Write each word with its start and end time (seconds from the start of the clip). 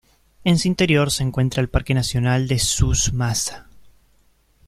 En 0.43 0.57
su 0.57 0.67
interior 0.67 1.11
se 1.11 1.21
encuentra 1.21 1.61
el 1.61 1.69
Parque 1.69 1.93
nacional 1.93 2.47
de 2.47 2.57
Souss-Massa. 2.57 3.67